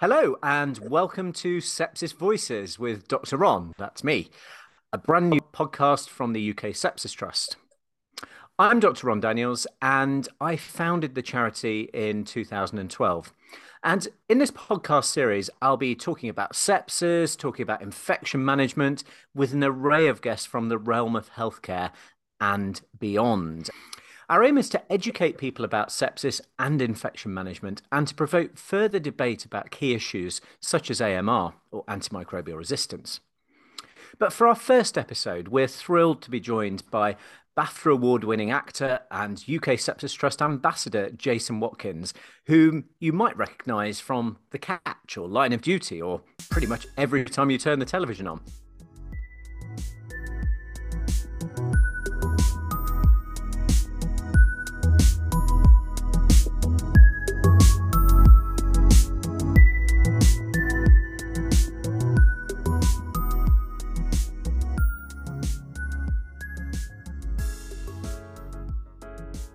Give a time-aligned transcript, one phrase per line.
[0.00, 3.36] Hello, and welcome to Sepsis Voices with Dr.
[3.36, 3.72] Ron.
[3.78, 4.30] That's me,
[4.92, 7.56] a brand new podcast from the UK Sepsis Trust.
[8.60, 9.08] I'm Dr.
[9.08, 13.32] Ron Daniels, and I founded the charity in 2012.
[13.82, 19.02] And in this podcast series, I'll be talking about sepsis, talking about infection management
[19.34, 21.90] with an array of guests from the realm of healthcare
[22.40, 23.68] and beyond.
[24.30, 28.98] Our aim is to educate people about sepsis and infection management and to provoke further
[28.98, 33.20] debate about key issues such as AMR or antimicrobial resistance.
[34.18, 37.16] But for our first episode, we're thrilled to be joined by
[37.56, 42.12] BAFTA award winning actor and UK Sepsis Trust ambassador Jason Watkins,
[42.48, 46.20] whom you might recognise from The Catch or Line of Duty or
[46.50, 48.42] pretty much every time you turn the television on.